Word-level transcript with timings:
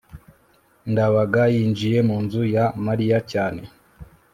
ndabaga 0.91 1.43
yinjiye 1.53 1.99
mu 2.07 2.17
nzu 2.23 2.41
ya 2.55 2.65
mariya 2.85 3.17
cyane 3.31 3.63